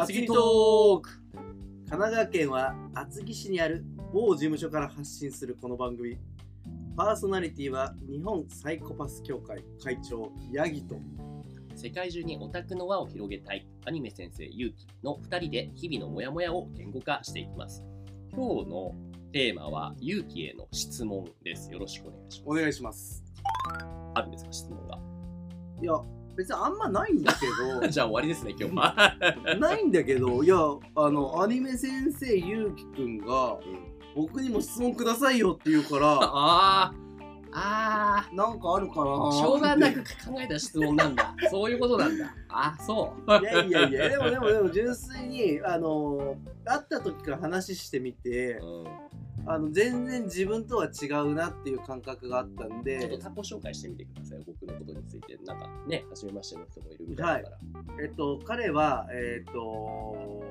[0.00, 1.10] 厚木トーク。
[1.32, 6.16] 神奈川県は厚木市にある某事務所から発信するこの番組。
[6.96, 11.00] パーソナリティは日本サイコパス協会会長ヤギと。
[11.74, 13.66] 世界中にオタクの輪を広げたい。
[13.86, 17.82] アニメ先生ゆうきの2人で日々のモヤモヤを言語化していきます。
[18.32, 18.94] 今日の
[19.32, 21.72] テーマはゆうきへの質問です。
[21.72, 23.24] よろしくお願いしお願いします
[23.66, 24.12] ます。
[24.14, 24.96] あるんですか質問が。
[25.82, 27.46] いや別にあんまないんだけ
[27.90, 30.56] じゃあ終わりですね今日は、どないんだけどいや
[30.94, 33.58] あのアニメ先生ゆうきくんが
[34.14, 37.07] 僕にも質問くださいよって言うからあー
[37.60, 39.02] あなんかあるかな。
[39.04, 41.34] ーしょうがなく考えた質問なんだ。
[41.50, 42.34] そういうことなんだ。
[42.48, 43.30] あそう。
[43.30, 49.08] いやいやいや、でもでもでも純粋に、あの会った時から話してみて、うん。
[49.50, 54.42] あの全然自分とは違うなっていう感覚があったんちょっでと、タコ紹介してみてください。
[54.46, 60.44] 僕のことについてなんかね初めましての人もいるみたいだから、えっと、彼は、えっと、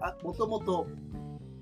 [0.00, 0.86] あもともと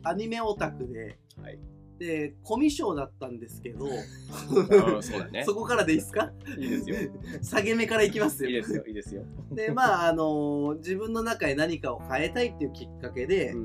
[0.05, 1.59] アニメオタクで、はい、
[1.99, 5.03] で、コミュ障だったんですけど、うん。
[5.03, 5.45] そうだね。
[5.45, 6.33] そこからでいいですか？
[6.59, 6.97] いいですよ。
[7.43, 8.51] 下げ目からいきますよ。
[8.51, 13.63] いいですよいいですよ、で、まあ、あの自分の中で何かを変えたいっていうきっかけで、うんう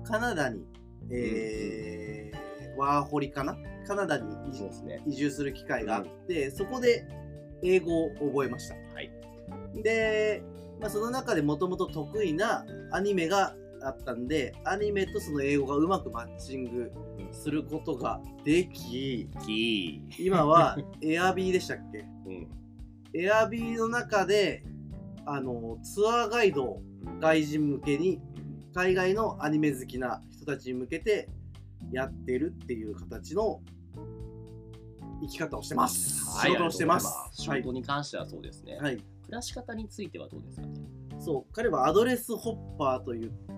[0.00, 0.02] ん。
[0.04, 0.64] カナダに、
[1.10, 2.40] えー
[2.76, 3.58] ワーホリかな？
[3.86, 4.24] カナダに
[5.06, 7.06] 移住する機会があって、そこで
[7.62, 8.74] 英語を覚えました。
[8.94, 9.10] はい。
[9.82, 10.42] で、
[10.80, 16.92] まあ、その中でもともと得意なアニメがあったんで、アニメとその英語がうまくマッチング
[17.32, 21.98] することができ、キ今はエアビーでしたっけ？
[21.98, 22.48] ーうん。
[23.12, 24.64] エアビーの中で、
[25.26, 26.82] あの、ツアーガイドを
[27.20, 28.20] 外人向けに、
[28.74, 31.28] 海外のアニメ好きな人たちに向けて
[31.90, 33.60] やってるっていう形の
[35.22, 36.24] 生き方をしてます。
[36.38, 37.12] はい仕事をしてます。
[37.32, 38.96] 仕事に関してはそうですね、はい。
[38.96, 40.74] 暮らし方についてはどうですかね？
[41.18, 43.49] そう、彼はアドレスホッパーと言って、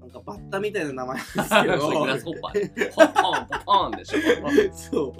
[0.00, 5.14] なんかバッタみたいな名前なんですけ そうグラスホッパーポンポンでしょど、 そ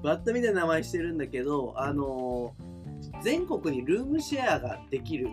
[0.00, 2.70] う、バッタみたいな名前してるんだけど、あのー
[3.22, 5.28] 全国にルームシェアができる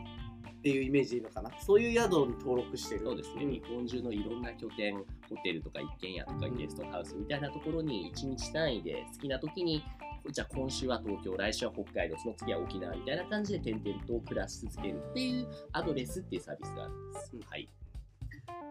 [0.60, 1.52] っていうイメージでいいのかな。
[1.62, 3.02] そういう宿に登録してる。
[3.02, 5.04] そうですね、ん日本中のいろんな拠点、ホ
[5.44, 9.84] テルとか一軒家とかゲストハウスみたいなところに1日単位で好きな時に、
[10.30, 17.32] じゃあ今週は東京、来週は北海道、その次は沖縄みたいな感じで点々と暮らし続けるっていうアドレスっていうサービスがあるんです。
[17.34, 17.70] うんはい。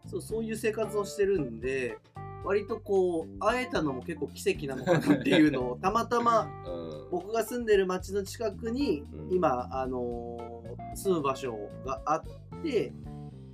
[0.06, 1.98] そうそういう生活をしてるんで
[2.44, 9.34] 割とこう会えたのも結構奇跡なのかなっていうのを たまたまうん僕が住んでる町の近くにうん。
[9.34, 12.22] 今、あのー住む場所があっ
[12.62, 12.92] て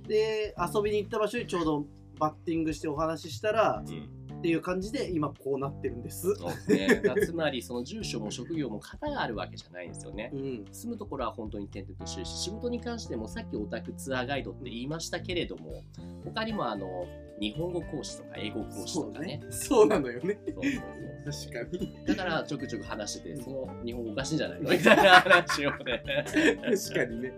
[0.07, 1.85] で遊びに行った場所にちょうど
[2.19, 4.09] バッティングしてお話ししたらうん
[4.43, 6.35] っていう感じで今こうなってるんです。
[6.35, 7.01] そうですね。
[7.25, 10.37] つまり、その住所も職業も型があるわけじゃないんですよねう。
[10.37, 15.85] ん、住むところは本当に点々としてるし、仕事に関してもさっきオタクツアーガイドって言いましたけれども、
[16.25, 17.07] 他にもあの
[17.39, 19.41] 日本語講師とか英語講師とかね。
[19.49, 20.37] そうなのよね。
[20.45, 22.05] そうそう確かに。
[22.05, 26.03] だからちょくちょく話してて、その日本語おかしいんじゃないのみたいな話をね。
[26.05, 27.33] 確かにね。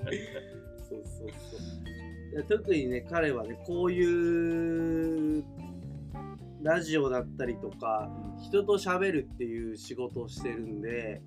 [0.89, 2.43] そうそうそう。
[2.49, 5.43] 特にね、彼はね、こういう
[6.65, 8.09] ラジオだったりとか、
[8.41, 11.21] 人と喋るっていう仕事をしてるんで、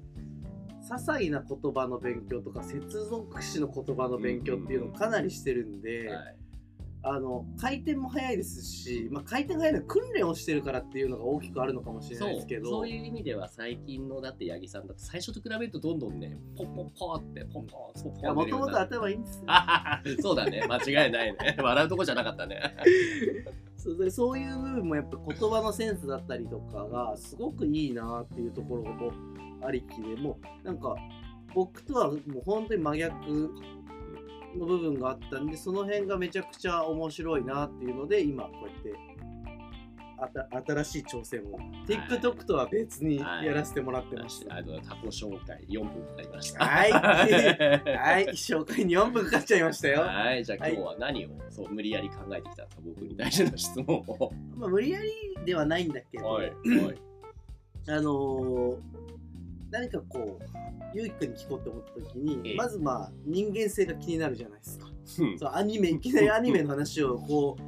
[0.82, 6.36] 些細な言葉の勉強とか、接続詞の言葉の勉強っていうのをかなりしてるんで、はい。
[7.00, 19.44] あの回転も早いですし、まあ、回転が早いのは訓練をしてるからっていうのが大きくあるのかもしれないですけど、そういう意味では最近のだって八木さんだって最初と比べるとどんどんねポンポンポンってポンポンポンポンもともと頭いいんですよ。
[20.20, 20.66] そうだね。
[20.68, 21.56] 間違いないね。
[21.56, 22.60] 笑うとこじゃなかったね
[23.78, 29.12] そうそういう部分もやっぱ言葉のセンスだったりとかがすごくいいなっていうところも
[29.64, 30.96] ありきでもなんか
[31.54, 33.14] 僕とはもう本当に真逆
[34.56, 38.92] の部分があったんでその辺がめちゃくちゃ面白いなっていうので今こうやって
[40.66, 41.58] 新しい挑戦を。
[41.86, 44.44] TikTok とは別にやらせてもらってます。
[44.48, 46.64] あのタコ紹介4分かかりました。
[46.64, 46.92] はい。
[46.92, 47.00] は
[48.02, 50.00] はい、紹介に4分かかっちゃいましたよ。
[50.00, 50.44] はい。
[50.44, 54.32] じゃあ今日は何をそう無理やり考えてきたか僕に対しての質問を。
[54.56, 55.10] まあ、無理やり
[55.44, 56.46] ではないんだけど、はい。
[56.46, 56.52] は
[56.92, 56.98] い。
[57.88, 59.08] あのー
[59.70, 60.44] 何かこう、
[60.94, 62.56] ゆうきくんに聞こうって思った時に、ええ。
[62.56, 64.86] まずまあ人間性が気になるじゃないですか。
[65.20, 65.38] うん。
[65.38, 67.67] そうアニメ、いきなりアニメの話をこうん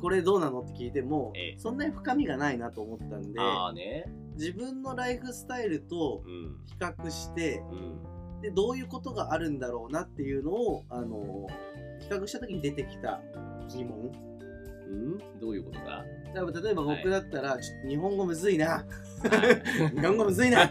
[0.00, 3.40] これどうなのって聞いても、ええそんなに深みがないなと思ったんで、
[3.74, 4.04] ね
[4.36, 7.98] 自分のライフスタイルとうん比較して、うん
[8.40, 11.68] で、どういうことがあるんだろうなっていうのを、あのー
[12.00, 13.20] 比較した時に出てきた
[13.68, 14.12] 疑問。
[14.88, 15.18] うん？
[15.40, 18.66] どういうことか多分例えば僕だったら、ちょっと日本語むずいな。
[18.68, 18.84] はい
[20.00, 20.64] 日本語むずいな。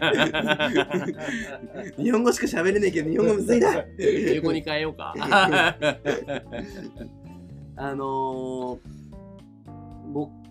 [1.98, 3.84] 日本語しか喋れねえけど、日本語むずいな。
[3.98, 5.14] 英語に変えようか。
[5.18, 5.76] あ
[7.76, 8.78] あのーぼ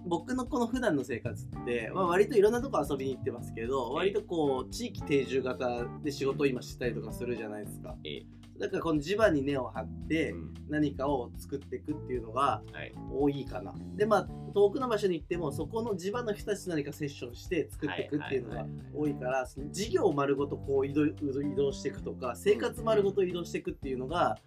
[0.06, 7.96] 僕のこの普段の生活って、まあ、割といろんなとこ遊びに行ってますけど割とこう地域定住型で仕事を今してたりとかするじゃないですか。
[8.04, 8.26] ええ。
[8.60, 10.54] だからこの地場に根を張ってうん。
[10.70, 12.94] 何かを作っていくっていうのがはい。
[13.12, 13.74] 多いかな。
[13.96, 18.66] でまあ遠くの場所に行ってもそこの地場の人たちと何かセッションして作っていくっていうのが
[18.96, 21.16] 多いから事業丸ごとこう移動移
[21.56, 24.38] 動していくとか生活丸ごと移動していくっていうのが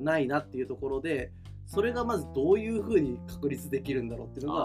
[0.00, 1.30] ないなっていうところで
[1.66, 4.60] それがまずどういうふうに確立できるんだろうっていうのが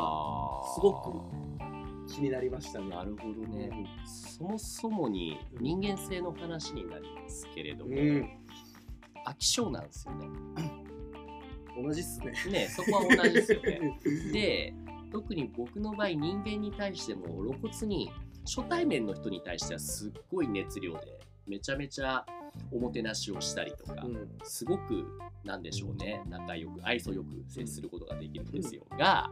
[0.75, 2.89] すごく気になりましたね。
[2.89, 3.69] なるほどね、
[4.05, 8.29] そもそもに人間性の話になりますけれども、うん、
[9.25, 10.27] 飽き性なんですよね。
[11.81, 12.33] 同じっすね。
[12.51, 13.99] ねそこは同じですよね。
[14.33, 14.73] で
[15.11, 18.11] 特に僕の場合人間に対しても露骨に
[18.45, 22.25] 初対面の人に対してはすっごい熱量でめちゃめちゃ
[22.71, 24.29] おもてなしをしたりとか、うん。
[24.43, 25.05] すごく
[25.43, 26.21] なんでしょうね。
[26.27, 29.29] 仲良く愛想よく接することができるんですよ、が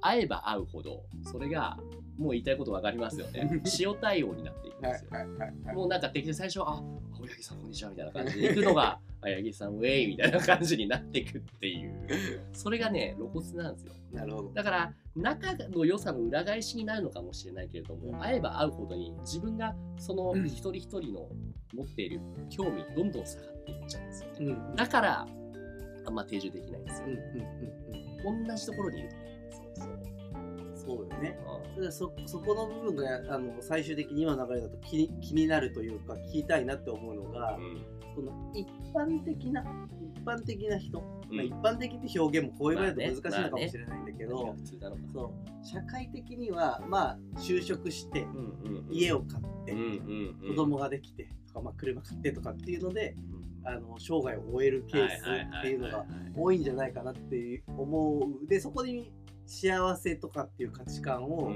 [0.00, 1.76] 会えば会うほどそれが
[2.16, 3.62] もう言いたいこと分かりますよね。
[3.78, 5.76] 塩対応になっていくんですよ、はいはいはいはい。
[5.76, 6.82] もうなんか最初は、あ、
[7.28, 13.92] 青柳さんこんにちはみたいな感じで行くのが、 青柳さんウェイみたいな感じになっていくっていう、それがね、露骨なんですよ。
[14.12, 14.52] なるほど。
[14.54, 21.28] だから、仲の良さの裏返しになるのかもしれないけれども、会えば会うほどに自分がその一人一人の
[21.74, 24.36] 持っている興味、どんどん下がっていっちゃうんですよね。
[24.40, 25.28] うんうんだから、
[26.06, 27.12] あんま定住できないんですようん。
[27.12, 29.27] うん同じところにいるとね。
[30.88, 31.38] そうよね。
[31.90, 37.84] そそこの部分があの最終的に今の流れだと気に気になるというか聞きたいなって思うのが、うん。
[38.16, 39.62] この一般的な
[40.16, 40.98] 一般的な人、
[41.30, 41.36] うん。
[41.36, 43.20] まあ、一般的って表現もこういう場合だとまあね。
[43.22, 45.02] 難しいのかもしれないんだけど、何が普通なのか。
[45.12, 45.66] そう。
[45.66, 48.26] 社会的にはまあ就職して
[48.90, 50.48] 家を買って、うんうんうん。
[50.48, 53.38] 子供ができてとか、まあ、車買ってとかっていうのでうん
[53.68, 55.22] あの生涯を終えるケース
[55.58, 58.46] っていうのが多いんじゃないかなっていう思う。
[58.46, 59.12] でそこに
[59.48, 61.50] 幸せとかっていう価値観を、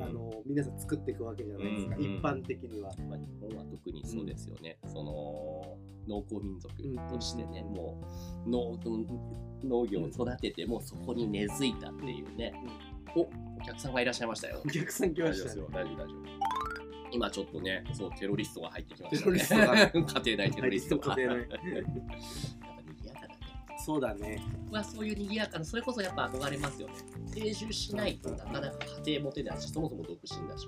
[0.00, 2.92] あの皆さん作っていくわけじゃないですか、うんうん一般的には。
[3.08, 5.76] まあ、日本は特にそうですよね、その
[6.06, 6.72] 農耕民族
[7.12, 8.00] としてね、も
[8.46, 8.78] う農
[9.64, 12.54] 農業を育てて、もうそこに根付いたっていうね、
[13.16, 13.28] おお
[13.66, 14.62] 客さんがいらっしゃいましたよ。
[14.64, 15.68] お客さん来ましたよ、。
[15.72, 16.54] 大丈夫、大丈夫。
[17.10, 19.90] 今ちょっとね、そう、テロリストが入ってきましたテロリストがね。
[19.94, 21.16] 家庭内テロリストが。
[23.84, 24.42] そうだね。
[24.64, 26.94] 僕はそういう賑やかな、それこそやっぱ憧れますよね。
[27.34, 30.66] 定住しないとなかなか家庭持てないし、そもそも独身だし。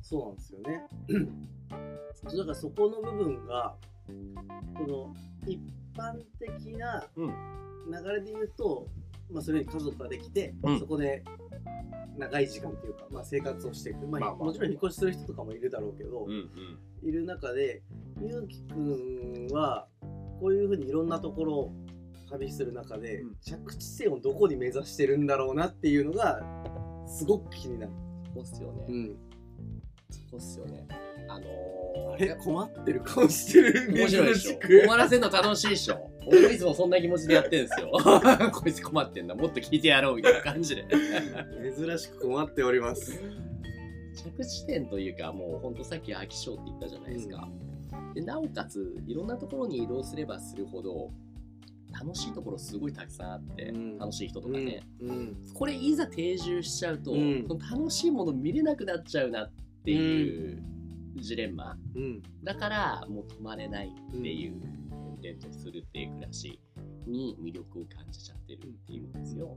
[0.00, 0.86] そうなんですよね。
[2.24, 3.74] だからそこの部分が
[4.74, 5.14] この
[5.46, 5.60] 一
[5.94, 7.34] 般的なうん
[7.90, 8.86] 流れで言うと、
[9.30, 11.22] まあ、それに家族ができて、うんそこで
[12.16, 17.08] 長い時間というか、まあ、生活をしていく、まあまあまあもちろん引っ越しする人とかもいるだろうけど、うんうん。
[17.08, 17.82] いる中で
[18.20, 19.88] ゆうきくんは
[20.40, 21.72] こういうふうにいろんなところを
[22.32, 23.36] 旅する中で、うん。
[23.40, 26.40] 着地点をどこに目指してるんだろうなっていうのが
[27.06, 27.92] すごく気になる。
[28.34, 28.86] そうっすよね。
[28.88, 29.16] うん、
[30.30, 30.86] そうっすよね。
[31.28, 31.46] あの
[32.14, 33.92] あー、れ困ってる顔してる。
[33.92, 34.50] 面白いでしょ。
[34.50, 36.10] 珍しく終わらせるの楽しいでしょ。
[36.26, 37.90] 俺もいつもそんな気持ちでやってるんですよ。
[38.52, 40.84] こいつ困ってんだもっと聞いてやろうみたいな感じで。
[41.76, 43.20] 珍しく困っております。
[44.14, 47.48] 着地点というかもうほんとさっき飽き性って言ったじゃないですか、
[48.14, 51.10] でなおかついろんなところに移動すればするほど
[51.92, 53.98] 楽しいところすごいたくさんあって、うん。
[53.98, 57.44] 楽しい人とかね、うん、これいざ定住しちゃうと、うん。
[57.46, 59.52] その楽しいもの見れなくなっちゃうなっ
[59.84, 60.62] ていう
[61.16, 64.56] ジレンマ、うん、だからもう止まれないっていう
[65.18, 66.60] 転々とするっていう暮らし
[67.06, 69.56] に魅力を感じちゃってるっていうんですよ。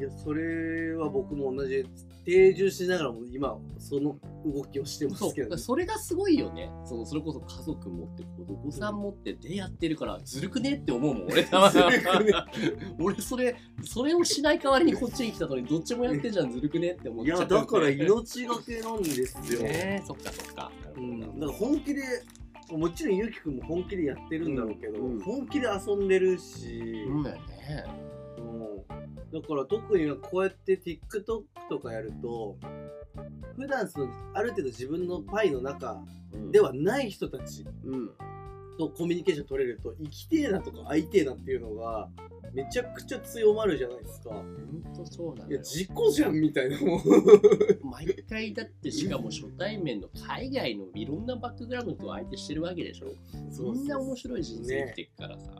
[0.00, 1.84] いやそれは僕も同じ
[2.24, 4.16] 定住しながらも今その
[4.46, 6.70] 動きをしてますけど、ね、それがすごいよね。
[6.86, 11.44] そのそれこそ家族持ってお子さん持ってでやってるからずるくねって思うもん俺。
[11.44, 12.32] た まずるくね。
[12.98, 17.40] 俺それそれをしない代わりにこっちに来たのにどっちもやってんじゃん ずるくねって思っいちゃう。
[17.40, 22.02] やだから命がけなんですよ、ねそっかそっか、うん、だから本気で
[22.70, 25.12] もちろんゆうきくんも本気でやってるんだろうけど、うん。
[25.14, 25.20] うん。
[25.20, 27.84] 本気で遊んでるし、うんだよね。
[28.38, 28.99] うん
[29.32, 32.56] だから特にこうやって TikTok とかやると
[33.56, 36.52] 普段そのある程度自分のパイの中うん。
[36.52, 38.10] ではない人たちうん。
[38.78, 42.08] とコミュニケーション取れると生きてえなとか会いてえなっていうのが
[42.52, 44.30] めちゃくちゃ強まるじゃないですか。
[44.30, 45.50] ほんとそうなのよ。
[45.50, 47.00] いや事故じゃんみたいなもう。
[47.86, 53.12] 毎回だってしかも初対面の海外のいろんなバックグラウンドの人を相手してるわけでしょ。
[53.50, 55.52] そんな面白い人生生きてっからさ、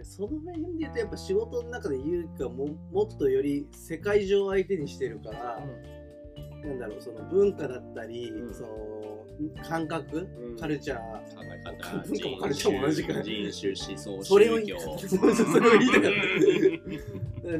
[0.00, 5.62] でその面で言うとやっぱ仕事の中でゆうきがももっとより世界中を相手にしてるから、
[6.64, 8.54] なんだろうその文化だったり、うん。
[8.54, 8.68] その
[9.62, 10.56] 感覚、うん。
[10.56, 10.98] カルチャー。
[10.98, 13.22] 考えかった文化もカルチャーも同じか。
[13.22, 14.58] 人種、思想、それを。
[14.58, 16.12] それを言いたかっ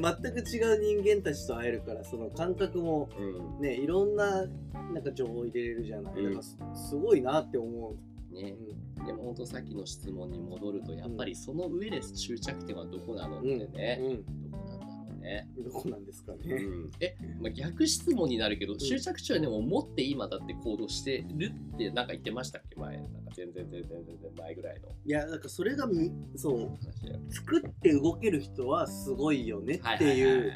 [0.03, 0.23] た。
[0.23, 3.61] 全く違う人間たちと会えるからその感覚もうん。
[3.61, 4.47] ねいろんな
[4.95, 6.25] なんか情報入れれるじゃない、うん。
[6.25, 7.97] だからすすごいなって思う、
[8.31, 8.57] ね、
[9.03, 14.51] うでも本当さっきの質問に戻るとやっぱりその上で終着点はどこなのっんてね、うん。
[14.51, 15.49] どこなんだろうね。
[15.59, 22.97] どこなんですかね、うん、え、まあ、逆質問になるけど、終着地はでも持って今だって行動してるってなんか言ってましたっけ前。
[22.99, 24.89] なんか全然全然全然前ぐらいの。
[25.05, 27.35] いやなんかそれがみそう。
[27.35, 30.53] 作って動ける人はすごいよねっていう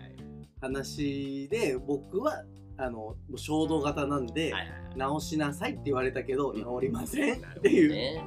[0.60, 2.44] 話で僕は
[2.76, 4.96] あの衝動型なんで、はいはいはい。
[4.96, 6.60] 直しなさいって言われたけど、うん。
[6.60, 8.24] 直りませんっていう、ね。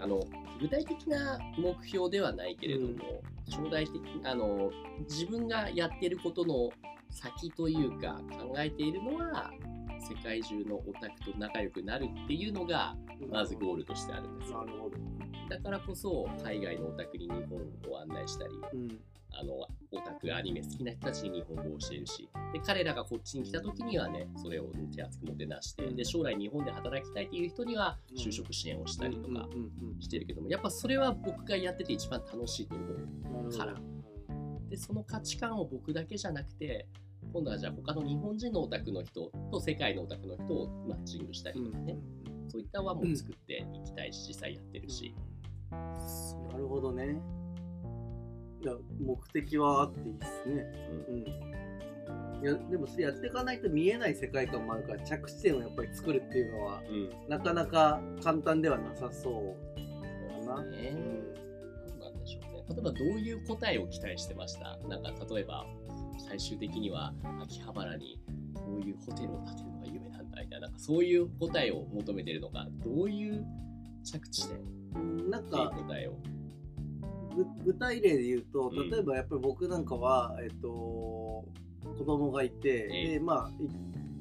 [0.00, 0.20] あの
[0.60, 4.70] 具体的な目標ではないけれども、将来的あの
[5.08, 6.70] 自分がやってることの
[7.10, 9.50] 先というか考えているのは
[9.98, 12.96] 世界中のオタクと仲良くなるっていうのが
[13.30, 14.64] まずゴールとしてあるんですよ。
[14.64, 14.96] なるほど、
[15.48, 18.98] だからこそ海外のオタクに日本を案内したりうん
[19.38, 19.68] あのオ
[20.04, 22.28] タクアニメ好きな人たちに日本語を教えるし。
[22.52, 29.48] で彼らがこっちに来た時にはねそれを手厚くもてなしてで将来日本で働きたいっていう人には就職支援をしたりとか
[29.98, 32.84] してるけどもやっぱそれは僕がやってて一番楽しいと思
[33.48, 33.56] う。
[33.56, 33.74] から。
[34.68, 36.88] でその価値観を僕だけじゃなくて
[37.32, 41.96] 今度はじゃあ他の日本人のオタクの人と世界のオタクの人をマッチングしたりとかね、
[42.48, 45.14] そういった輪も作っていきたいし実際やってるし、
[45.70, 47.20] なるほどね
[48.62, 50.66] いや目的はあっていいですね。
[51.08, 51.14] うん。
[51.14, 51.24] うん。
[52.42, 57.10] いやでもそれやっていかないと見えない世界観もあるから着地点をやっぱり作るっていうのはうん。
[57.28, 59.76] なかなか簡単ではなさそう
[60.46, 60.68] かな、そうん
[62.00, 62.64] なんでしょうね。
[62.68, 64.78] 例えばどういう答えを期待してました？
[64.88, 65.66] なんか例えば
[66.28, 68.20] 最終的には秋葉原に
[68.54, 73.44] こういうホテルを建てるのが夢なんだみたいななんかそういう答えを求めてるのかどういう
[74.04, 74.58] 着地点？
[74.58, 74.60] っ
[75.42, 76.18] てい答えを。
[77.36, 78.90] ぐ具体例で言うとうん。
[78.90, 81.44] 例えばやっぱり僕なんかは、えっと
[81.98, 83.10] 子供がいて、ええ。
[83.14, 83.68] でまあい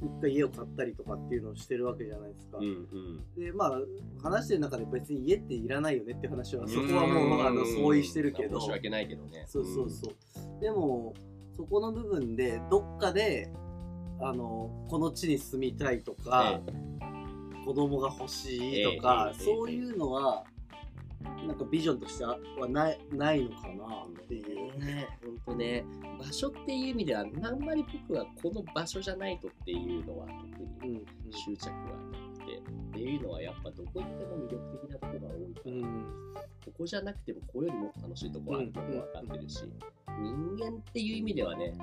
[0.06, 3.44] 一回家を買ったりとかっていうのをしてるわけじゃないですか、うんうん。
[3.44, 3.82] でまあ
[4.22, 8.60] 話してる中で別に家っていらないよねって話はそこはもうあの相違してるけど。
[8.60, 9.46] 申し訳ないけどね。
[9.48, 11.14] そうそうそう、でも
[11.56, 13.52] そこの部分でどっかで
[14.22, 16.62] あのこの地に住みたいとか、
[17.66, 19.44] 子供が欲しいとか、ええ。
[19.44, 20.44] そういうのは
[21.48, 22.38] なんかビジョンとしては
[22.70, 24.80] ないないのかなっていう。
[24.80, 25.86] ね、本当ね、
[26.20, 36.16] 場所っていう意味では、あんまり僕はこの場所じゃないとっていうのは特にうん執着はなくて、っていうのはやっぱどこ行っても魅力的なところが多いから、うん
[36.66, 39.64] ここじゃなくてもここよりも楽しいところあるのも分かってるし、
[40.20, 41.74] 人間っていう意味ではね、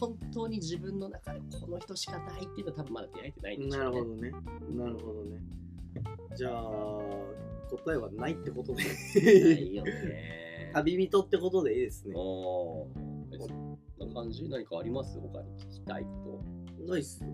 [0.00, 3.90] 本当に自分の中でこの人しかないっていうのは多分まだ出会えてないんでしょうね。
[3.90, 4.30] なるほどね。
[4.70, 5.40] なるほどね。
[6.36, 6.60] じゃあ
[7.76, 8.90] 答えはないってことでな
[9.58, 10.70] いよね。
[10.74, 12.14] 旅人ってことでいいですね。
[12.16, 13.46] おーそ
[14.04, 14.48] んな感じ？
[14.48, 15.18] 何かあります？
[15.20, 16.40] 他に聞きたいこ
[16.78, 16.84] と。
[16.92, 17.30] ないっすよ。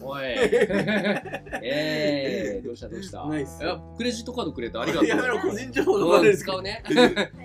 [0.00, 0.22] おい。
[1.62, 2.88] えー、どうした？
[2.88, 3.26] どうした？
[3.26, 5.08] ナイスいやクレジットカードくれてありがとう。
[5.08, 6.36] やめろ、個人情報がうんバレる。
[6.38, 6.82] 使うね。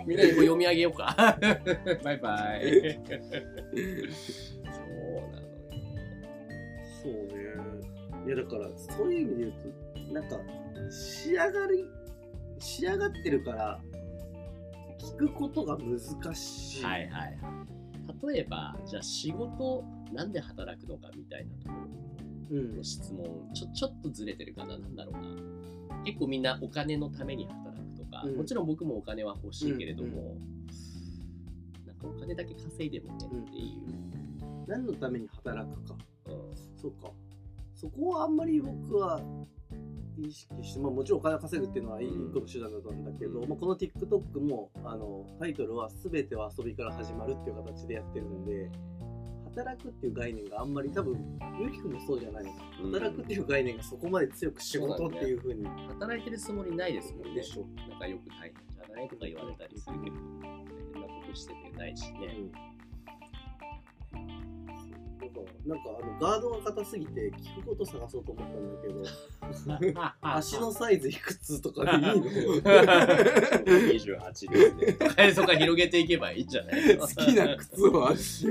[0.05, 1.37] みんなにこう読み上げようか。
[2.03, 2.99] バイバイ。
[2.99, 5.47] そうなのよ。
[7.03, 7.31] そうね。
[8.27, 9.53] いやだからそういう意味で言う
[10.07, 10.37] となんか
[10.91, 11.85] 仕上がり
[12.61, 13.81] 仕上がってるから
[14.99, 16.83] 聞くことが難しい。
[16.83, 18.33] はいはいはい。
[18.33, 21.75] 例えば、じゃあ仕事、なんで働くのかみたいなとこ
[22.51, 26.03] ろうんの質問、ちょちょっとずれてるかな、なんだろうな。
[26.03, 30.37] 結構みんなお金のために働くとか、うんもちろん僕もお金は欲しいけれども、
[31.87, 34.67] なんかお金だけ稼いでもねっていう。
[34.67, 35.95] 何のために働くか。
[36.27, 37.11] うんそうか。
[37.73, 39.19] そこはあんまり僕は
[40.17, 42.29] 意識して、まあ、もちろんお金を稼ぐっていうのはいいうん。
[42.29, 43.49] 一個の手段だったんだけど、うん。
[43.49, 48.69] まあ、この TikTok もあのタイトルは「すべては遊びから始まる」っていう形でやってるんで
[49.45, 52.43] 働くっていう概念があんまり多分ゆきくんもそうじゃない
[52.83, 52.91] うん。
[52.91, 55.65] 働くっていう概念がそこまで強く仕事っていうふうに。
[55.65, 57.35] 働いてるつもりないですもんね。
[57.35, 57.65] でしょ。
[57.89, 60.21] なんかよく大変じゃないとか言われたりするけど、大
[60.93, 62.19] 変なことしててないしね。
[62.19, 62.70] だから
[65.65, 69.03] なんかあのガードが硬すぎて聞くこと探そうと思ったんだけど。
[70.21, 74.93] 足のサイズいくつとかでいいの？28ですね。
[74.93, 78.47] とかそこから広げていけばいいんじゃない好きな靴もあるし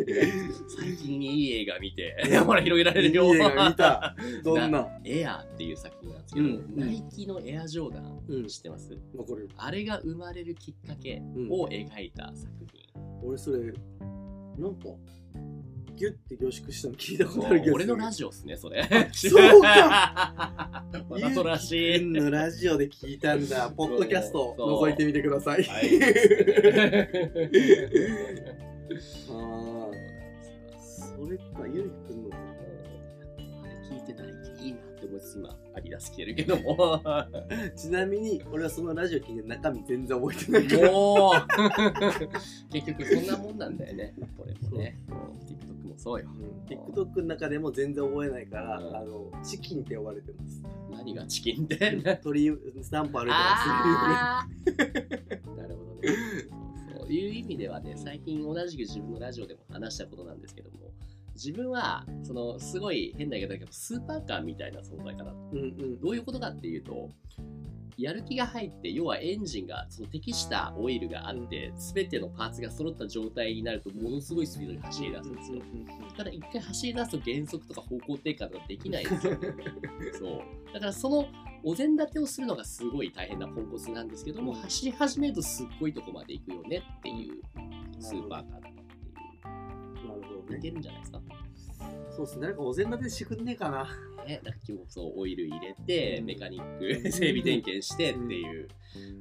[0.68, 3.34] 最近いい映画見て、ほら広げられいいるよ。
[3.34, 4.14] 映画見た。
[4.44, 4.86] どんな？
[5.04, 6.74] エアーっていう作品なんですけど、うん。
[6.76, 8.46] ナイキのエアジョーダン、うん。
[8.46, 8.92] 知ってます？
[9.14, 9.48] わかるよ。
[9.56, 11.50] あれが生まれるきっかけうん。
[11.50, 12.82] を描いた作品。
[13.22, 13.72] 俺それ
[14.58, 14.88] なんか
[16.00, 18.88] ギュッて凝縮したの聞いたことあるけど俺のラジオっすね、それ。
[19.12, 22.00] そうかわざとらしい。
[22.02, 23.68] のラジオで聞いたんだ。
[23.68, 25.62] ポッドキャストそう覗いてみてください。
[25.62, 26.00] はい。
[29.28, 32.34] ああ、それか、ゆうきくんの。
[32.34, 32.38] あ
[33.66, 34.28] れ聞いてない
[34.64, 36.76] いいなって思いつつ今アディダス着てるけども。
[36.76, 37.02] も
[37.76, 40.90] ちなみに、俺はそのラジオ聞いて中身全然覚えてないから。
[40.90, 42.28] う。
[42.72, 44.14] 結局そんなもんなんだよね。
[44.36, 44.98] これもね。
[45.08, 46.28] うん TikTok もそうよ。
[46.28, 46.66] うん。
[46.68, 48.96] TikTok の中でも全然覚えないから、うん。
[48.96, 50.62] あのチキンって呼ばれてます。
[50.90, 52.20] 何がチキンって？
[52.22, 52.50] 鳥
[52.82, 54.76] スタンプあるから
[55.56, 56.08] なるほどね。
[56.94, 60.89] そうそういう意味ではね最近同じく自分のラジオでも話したことなんですけども
[61.42, 65.32] 自分はそのすごい変な言い方だけどスーパーカーみたいな存在かな。
[65.32, 66.00] うんうん。
[66.00, 67.10] どういうことかっていうと
[67.96, 75.62] やる気が入って要はエンジンがその適したオイルがあって全てのパーツが揃った状態になるとものすごいスピードに走り出すんですよ。
[76.16, 79.38] ただ一回走り出すと減速とか方向転換ができないんですよ。
[80.18, 80.40] そう。
[80.74, 81.26] だからその
[81.62, 87.42] お膳立てをするのがすごい大変なポンコツなんですけども走り始めるとすっごいとこまで行くよねっていう
[87.98, 88.69] スーパーカー
[90.56, 91.20] いうなるんじゃないですか？
[92.10, 92.46] そうっすね。
[92.48, 93.88] なんかお膳立てしてくんねえかな。
[94.26, 96.26] ね、なんか今日そうオイル入れて、うん。
[96.26, 98.68] メカニック整備点検してっていう、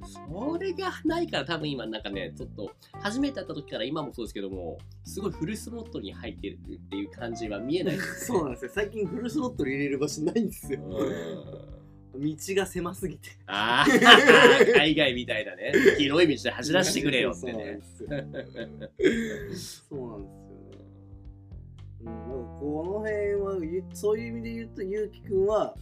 [0.03, 8.71] それがないから多分今なんかねちょっと初めて会った時から今もそうですけどもすごいフルスロットルに入ってるっていう感じは見えないです そうなんですよ。
[8.73, 10.81] 最近フルスロットル入れる場所ないんですよ。
[10.83, 12.21] うん。
[12.21, 13.29] 道が狭すぎて。
[13.45, 13.91] ああ
[14.75, 15.71] 海外みたいなね。
[15.97, 17.79] 広い道で走らせてくれよってね。
[17.89, 19.85] そうなんです
[22.01, 25.75] うなんなんかこの辺はゆそういう意味で言うとゆうきくんは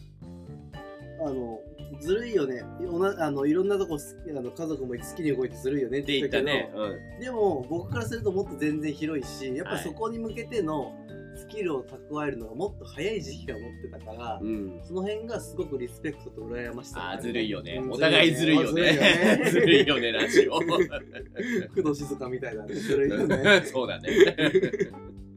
[1.19, 1.59] あの
[1.99, 2.63] ずるいよね。
[2.91, 10.93] おなあのいろんなとこ好きあの家族も好きに動いてずるいよねっってて言っけど、ね、うん、でも僕からするともっと全然広いしやっぱそこに向けての
[11.35, 17.79] スキルを蓄えるのがもっと早い時期から持ってたから、うん、その辺がすごくリスペクトと羨ましさああずるいよね。
[17.81, 19.41] うんお互いずるいよね。
[19.45, 20.59] ずずるいよねラジオ。
[21.81, 23.61] 工藤静香みたいなねずるいよね。
[23.65, 24.09] そうだね。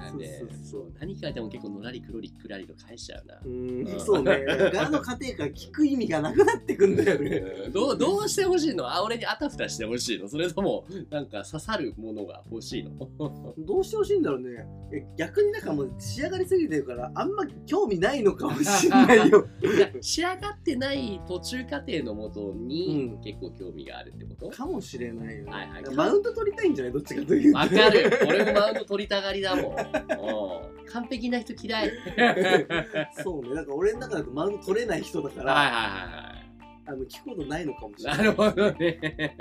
[0.00, 0.80] なんでそうそうそう。
[0.82, 3.38] そう何書いても結構のらりくろりくらりと返しちゃうな。
[3.44, 4.44] うんそうね。
[4.72, 7.36] ガの家庭から聞く意味がなくなってくんだよね。
[7.66, 8.88] う んどうどうしてほしいの？
[8.88, 10.28] あ俺にあたふたしてほしいの？
[10.28, 12.90] それともなんか刺さるものが欲しいの？
[13.58, 14.66] どうしてほしいんだろうね。
[14.92, 19.46] え逆になんかもう仕上がりすぎてるからあんま興味ないのかもしれないよ。
[20.00, 23.20] 仕上がってない途中過程のもとにうん。
[23.22, 24.50] 結構興味があるってこと？
[24.50, 25.94] かもしれないよね、はいはい。
[25.94, 26.92] マウント取りたいんじゃない？
[26.92, 27.58] どっちかというと。
[27.58, 28.10] わかる。
[28.26, 29.76] 俺もマウント取りたがりだもん。
[29.92, 31.88] うん完璧な人嫌い。
[31.88, 31.92] は
[33.16, 36.40] いそうねだから俺の中だとマウント取れない人だから、はいはい
[36.86, 38.18] あの聞くことないのかもしれはい。
[38.18, 39.36] ないなるほどね。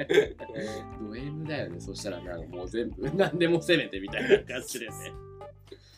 [1.01, 1.79] ド M だよね。
[1.79, 5.11] そしたらなんかもう全部何でも攻めてみたいな感じですね。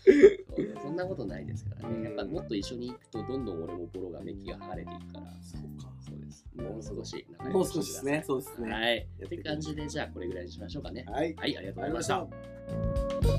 [0.55, 2.03] そうそんなことないですからね。
[2.05, 5.25] やっぱもっと一緒に行くとどんどん俺もボロがメキが剥がれていくから。
[5.41, 6.45] そうかそうです。
[6.55, 9.07] もう少し仲もう少しですねそうですねはい。
[9.25, 11.03] って感じでじゃあこれぐらいにしましょうかね。
[11.09, 13.30] はいはい、ありがとうございました。